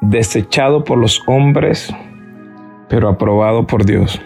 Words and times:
desechado 0.00 0.84
por 0.84 0.98
los 0.98 1.22
hombres, 1.26 1.94
pero 2.88 3.08
aprobado 3.08 3.66
por 3.66 3.84
Dios. 3.84 4.20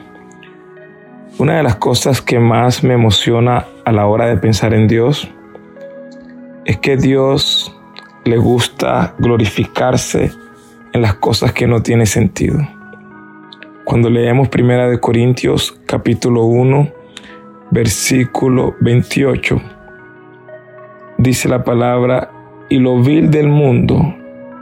Una 1.39 1.57
de 1.57 1.63
las 1.63 1.77
cosas 1.77 2.21
que 2.21 2.39
más 2.39 2.83
me 2.83 2.95
emociona 2.95 3.67
a 3.85 3.93
la 3.93 4.07
hora 4.07 4.27
de 4.27 4.37
pensar 4.37 4.75
en 4.75 4.89
Dios 4.89 5.31
es 6.65 6.79
que 6.79 6.97
Dios 6.97 7.75
le 8.25 8.39
gusta 8.39 9.15
glorificarse 9.19 10.33
en 10.93 11.03
las 11.03 11.15
cosas 11.15 11.53
que 11.53 11.67
no 11.67 11.83
tienen 11.83 12.07
sentido. 12.07 12.59
Cuando 13.85 14.11
leemos 14.11 14.49
Primera 14.49 14.89
de 14.89 15.01
Corintios 15.01 15.79
capítulo 15.87 16.45
1, 16.45 16.93
versículo 17.71 18.75
28, 18.81 19.61
dice 21.19 21.49
la 21.49 21.63
palabra, 21.63 22.31
y 22.69 22.79
lo 22.79 23.01
vil 23.01 23.31
del 23.31 23.49
mundo 23.49 24.18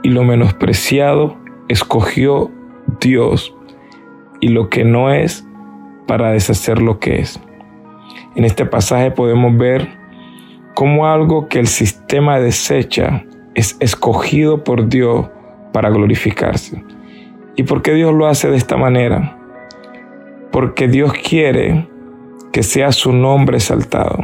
y 0.07 0.09
lo 0.09 0.23
menospreciado 0.23 1.35
escogió 1.67 2.49
Dios 3.01 3.53
y 4.39 4.47
lo 4.47 4.69
que 4.69 4.85
no 4.85 5.11
es 5.11 5.45
para 6.07 6.31
deshacer 6.31 6.81
lo 6.81 6.97
que 6.97 7.19
es. 7.19 7.41
En 8.37 8.45
este 8.45 8.65
pasaje 8.65 9.11
podemos 9.11 9.57
ver 9.57 9.97
cómo 10.75 11.07
algo 11.07 11.49
que 11.49 11.59
el 11.59 11.67
sistema 11.67 12.39
desecha 12.39 13.25
es 13.53 13.75
escogido 13.81 14.63
por 14.63 14.87
Dios 14.87 15.27
para 15.73 15.89
glorificarse. 15.89 16.81
¿Y 17.57 17.63
por 17.63 17.81
qué 17.81 17.93
Dios 17.93 18.13
lo 18.13 18.27
hace 18.27 18.49
de 18.49 18.55
esta 18.55 18.77
manera? 18.77 19.37
Porque 20.53 20.87
Dios 20.87 21.11
quiere 21.15 21.85
que 22.53 22.63
sea 22.63 22.93
su 22.93 23.11
nombre 23.11 23.57
exaltado. 23.57 24.19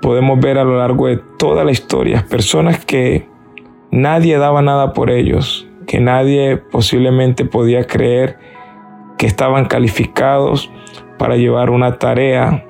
Podemos 0.00 0.40
ver 0.40 0.56
a 0.56 0.64
lo 0.64 0.78
largo 0.78 1.08
de 1.08 1.20
toda 1.38 1.62
la 1.62 1.72
historia 1.72 2.24
personas 2.26 2.82
que 2.86 3.30
nadie 3.92 4.38
daba 4.38 4.62
nada 4.62 4.92
por 4.92 5.10
ellos, 5.10 5.68
que 5.86 6.00
nadie 6.00 6.56
posiblemente 6.56 7.44
podía 7.44 7.86
creer 7.86 8.38
que 9.18 9.26
estaban 9.26 9.66
calificados 9.66 10.68
para 11.18 11.36
llevar 11.36 11.70
una 11.70 11.98
tarea 11.98 12.66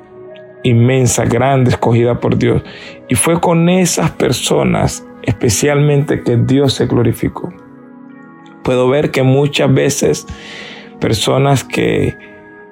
inmensa, 0.65 1.25
grande, 1.25 1.71
escogida 1.71 2.21
por 2.21 2.37
Dios. 2.37 2.63
Y 3.09 3.15
fue 3.15 3.41
con 3.41 3.71
esas 3.71 4.11
personas 4.11 5.07
especialmente 5.23 6.23
que 6.23 6.37
Dios 6.37 6.75
se 6.75 6.87
glorificó. 6.87 7.53
Puedo 8.63 8.89
ver 8.89 9.11
que 9.11 9.23
muchas 9.23 9.73
veces 9.73 10.27
personas 11.01 11.65
que 11.65 12.17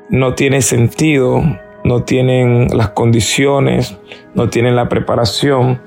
no 0.08 0.34
tienen 0.34 0.62
sentido, 0.62 1.42
no 1.84 2.02
tienen 2.02 2.68
las 2.76 2.90
condiciones, 2.90 3.96
no 4.34 4.48
tienen 4.50 4.76
la 4.76 4.88
preparación, 4.88 5.80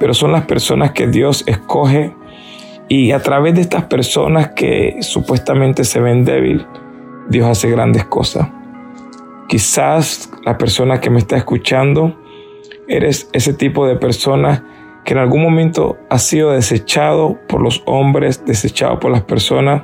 pero 0.00 0.14
son 0.14 0.32
las 0.32 0.46
personas 0.46 0.92
que 0.92 1.06
Dios 1.06 1.44
escoge 1.46 2.16
y 2.88 3.12
a 3.12 3.20
través 3.20 3.54
de 3.54 3.60
estas 3.60 3.84
personas 3.84 4.52
que 4.56 4.96
supuestamente 5.00 5.84
se 5.84 6.00
ven 6.00 6.24
débil, 6.24 6.66
Dios 7.28 7.46
hace 7.46 7.70
grandes 7.70 8.06
cosas. 8.06 8.48
Quizás 9.46 10.30
la 10.44 10.56
persona 10.56 11.00
que 11.00 11.10
me 11.10 11.18
está 11.18 11.36
escuchando, 11.36 12.18
eres 12.88 13.28
ese 13.34 13.52
tipo 13.52 13.86
de 13.86 13.96
persona 13.96 14.64
que 15.04 15.12
en 15.12 15.18
algún 15.18 15.42
momento 15.42 15.98
ha 16.08 16.18
sido 16.18 16.52
desechado 16.52 17.38
por 17.46 17.60
los 17.60 17.82
hombres, 17.84 18.44
desechado 18.44 18.98
por 18.98 19.12
las 19.12 19.22
personas 19.22 19.82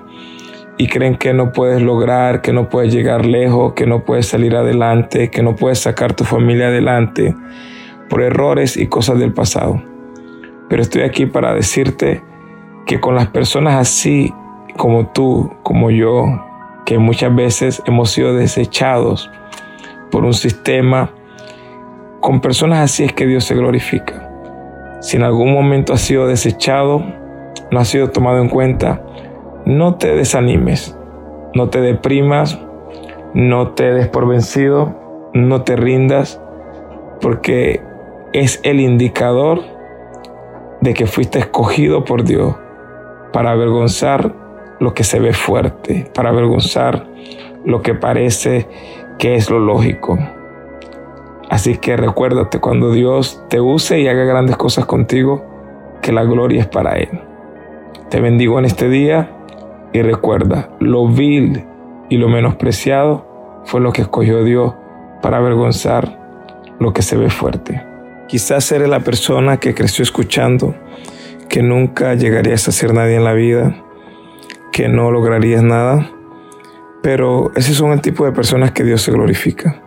y 0.78 0.88
creen 0.88 1.16
que 1.16 1.34
no 1.34 1.52
puedes 1.52 1.82
lograr, 1.82 2.40
que 2.40 2.54
no 2.54 2.70
puedes 2.70 2.92
llegar 2.92 3.26
lejos, 3.26 3.74
que 3.74 3.86
no 3.86 4.04
puedes 4.04 4.26
salir 4.26 4.56
adelante, 4.56 5.30
que 5.30 5.42
no 5.42 5.56
puedes 5.56 5.78
sacar 5.78 6.14
tu 6.14 6.24
familia 6.24 6.68
adelante 6.68 7.34
por 8.08 8.22
errores 8.22 8.78
y 8.78 8.86
cosas 8.86 9.18
del 9.18 9.34
pasado. 9.34 9.82
Pero 10.68 10.82
estoy 10.82 11.02
aquí 11.02 11.26
para 11.26 11.54
decirte 11.54 12.22
que 12.86 13.00
con 13.00 13.14
las 13.14 13.28
personas 13.28 13.74
así 13.74 14.32
como 14.76 15.08
tú, 15.08 15.52
como 15.62 15.90
yo, 15.90 16.24
que 16.84 16.98
muchas 16.98 17.34
veces 17.34 17.82
hemos 17.86 18.10
sido 18.10 18.34
desechados, 18.34 19.30
por 20.10 20.24
un 20.24 20.34
sistema. 20.34 21.10
Con 22.20 22.40
personas 22.40 22.78
así 22.80 23.04
es 23.04 23.12
que 23.12 23.26
Dios 23.26 23.44
se 23.44 23.54
glorifica. 23.54 24.30
Si 25.00 25.16
en 25.16 25.22
algún 25.22 25.52
momento 25.52 25.92
has 25.92 26.00
sido 26.00 26.26
desechado, 26.26 27.02
no 27.70 27.80
has 27.80 27.88
sido 27.88 28.10
tomado 28.10 28.38
en 28.38 28.48
cuenta, 28.48 29.02
no 29.64 29.96
te 29.96 30.14
desanimes, 30.14 30.96
no 31.54 31.68
te 31.68 31.80
deprimas, 31.80 32.58
no 33.34 33.70
te 33.70 33.92
des 33.92 34.08
por 34.08 34.26
vencido, 34.26 35.30
no 35.34 35.62
te 35.62 35.76
rindas, 35.76 36.40
porque 37.20 37.82
es 38.32 38.60
el 38.62 38.80
indicador 38.80 39.75
de 40.86 40.94
que 40.94 41.08
fuiste 41.08 41.40
escogido 41.40 42.04
por 42.04 42.22
Dios 42.22 42.54
para 43.32 43.50
avergonzar 43.50 44.32
lo 44.78 44.94
que 44.94 45.02
se 45.02 45.18
ve 45.18 45.32
fuerte, 45.32 46.08
para 46.14 46.28
avergonzar 46.28 47.08
lo 47.64 47.82
que 47.82 47.94
parece 47.94 48.68
que 49.18 49.34
es 49.34 49.50
lo 49.50 49.58
lógico. 49.58 50.16
Así 51.50 51.78
que 51.78 51.96
recuérdate 51.96 52.60
cuando 52.60 52.92
Dios 52.92 53.42
te 53.48 53.60
use 53.60 53.98
y 53.98 54.06
haga 54.06 54.22
grandes 54.22 54.56
cosas 54.56 54.86
contigo, 54.86 55.44
que 56.02 56.12
la 56.12 56.22
gloria 56.22 56.60
es 56.60 56.68
para 56.68 56.92
Él. 56.92 57.20
Te 58.08 58.20
bendigo 58.20 58.56
en 58.60 58.64
este 58.64 58.88
día 58.88 59.36
y 59.92 60.02
recuerda, 60.02 60.70
lo 60.78 61.08
vil 61.08 61.64
y 62.08 62.16
lo 62.16 62.28
menospreciado 62.28 63.26
fue 63.64 63.80
lo 63.80 63.90
que 63.90 64.02
escogió 64.02 64.44
Dios 64.44 64.72
para 65.20 65.38
avergonzar 65.38 66.16
lo 66.78 66.92
que 66.92 67.02
se 67.02 67.16
ve 67.16 67.28
fuerte. 67.28 67.95
Quizás 68.28 68.70
eres 68.72 68.88
la 68.88 69.00
persona 69.00 69.58
que 69.58 69.74
creció 69.74 70.02
escuchando 70.02 70.74
que 71.48 71.62
nunca 71.62 72.14
llegarías 72.14 72.66
a 72.68 72.72
ser 72.72 72.92
nadie 72.92 73.16
en 73.16 73.24
la 73.24 73.32
vida, 73.32 73.76
que 74.72 74.88
no 74.88 75.10
lograrías 75.10 75.62
nada 75.62 76.10
pero 77.06 77.52
ese 77.54 77.72
son 77.72 77.92
el 77.92 78.00
tipo 78.00 78.24
de 78.24 78.32
personas 78.32 78.72
que 78.72 78.82
Dios 78.82 79.00
se 79.00 79.12
glorifica. 79.12 79.80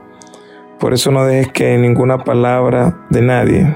Por 0.80 0.94
eso 0.94 1.12
no 1.12 1.26
dejes 1.26 1.52
que 1.52 1.78
ninguna 1.78 2.24
palabra 2.24 2.98
de 3.10 3.22
nadie 3.22 3.76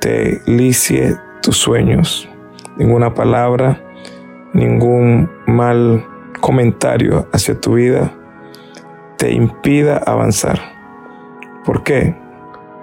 te 0.00 0.42
licie 0.44 1.16
tus 1.42 1.58
sueños. 1.58 2.28
Ninguna 2.76 3.14
palabra, 3.14 3.80
ningún 4.52 5.30
mal 5.46 6.04
comentario 6.40 7.28
hacia 7.32 7.60
tu 7.60 7.74
vida 7.74 8.12
te 9.16 9.32
impida 9.32 9.98
avanzar. 9.98 10.58
¿Por 11.64 11.84
qué? 11.84 12.16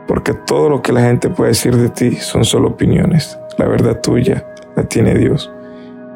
Porque 0.10 0.34
todo 0.34 0.70
lo 0.70 0.82
que 0.82 0.92
la 0.92 1.02
gente 1.02 1.30
puede 1.30 1.52
decir 1.52 1.78
de 1.78 1.88
ti 1.88 2.16
son 2.16 2.44
solo 2.44 2.70
opiniones. 2.70 3.38
La 3.60 3.68
verdad 3.68 4.02
tuya 4.02 4.44
la 4.76 4.82
tiene 4.86 5.14
Dios. 5.14 5.52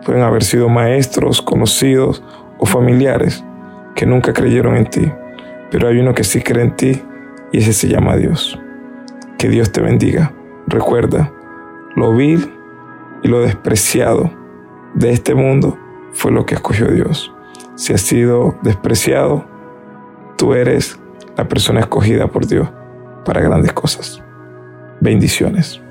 Pueden 0.03 0.23
haber 0.23 0.43
sido 0.43 0.67
maestros, 0.67 1.43
conocidos 1.43 2.23
o 2.57 2.65
familiares 2.65 3.45
que 3.93 4.07
nunca 4.07 4.33
creyeron 4.33 4.77
en 4.77 4.87
ti, 4.87 5.11
pero 5.69 5.87
hay 5.87 5.99
uno 5.99 6.15
que 6.15 6.23
sí 6.23 6.41
cree 6.41 6.63
en 6.63 6.75
ti 6.75 7.03
y 7.51 7.59
ese 7.59 7.71
se 7.71 7.87
llama 7.87 8.17
Dios. 8.17 8.59
Que 9.37 9.47
Dios 9.47 9.71
te 9.71 9.81
bendiga. 9.81 10.33
Recuerda, 10.65 11.31
lo 11.95 12.15
vil 12.15 12.51
y 13.21 13.27
lo 13.27 13.41
despreciado 13.41 14.31
de 14.95 15.11
este 15.11 15.35
mundo 15.35 15.77
fue 16.13 16.31
lo 16.31 16.47
que 16.47 16.55
escogió 16.55 16.87
Dios. 16.87 17.31
Si 17.75 17.93
has 17.93 18.01
sido 18.01 18.55
despreciado, 18.63 19.45
tú 20.35 20.55
eres 20.55 20.99
la 21.37 21.47
persona 21.47 21.81
escogida 21.81 22.25
por 22.25 22.47
Dios 22.47 22.67
para 23.23 23.41
grandes 23.41 23.73
cosas. 23.73 24.21
Bendiciones. 25.01 25.82